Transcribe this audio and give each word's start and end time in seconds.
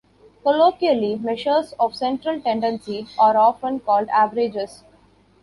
Colloquially, 0.43 1.13
measures 1.17 1.75
of 1.79 1.93
central 1.95 2.41
tendency 2.41 3.05
are 3.19 3.37
often 3.37 3.79
called 3.79 4.09
averages. 4.09 4.83